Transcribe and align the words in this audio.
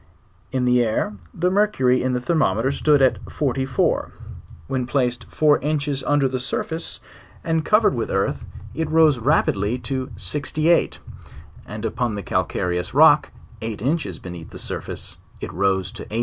In 0.51 0.65
the 0.65 0.81
air 0.83 1.13
the 1.31 1.51
mercury 1.51 2.01
in 2.01 2.13
the 2.13 2.19
Thermometer 2.19 2.71
stood 2.71 3.03
at 3.03 3.19
44; 3.31 4.11
when 4.65 4.87
placed 4.87 5.29
fouj 5.29 5.61
inches 5.63 6.03
under 6.07 6.25
Ike 6.25 6.39
surface, 6.39 6.99
and 7.43 7.63
covered 7.63 7.93
with. 7.93 8.07
SOS 8.07 8.15
JOURNAL 8.15 8.29
OP 8.29 8.29
earth, 8.41 8.45
it 8.73 8.89
rose 8.89 9.19
rapidly 9.19 9.77
to 9.77 10.09
68; 10.15 10.97
and 11.67 11.85
upon 11.85 12.15
the 12.15 12.23
calcareous 12.23 12.95
rock, 12.95 13.29
eight 13.61 13.83
inches 13.83 14.17
beneath 14.17 14.49
the 14.49 14.57
surface, 14.57 15.19
it 15.39 15.53
rose 15.53 15.91
to 15.91 16.11
80. 16.11 16.19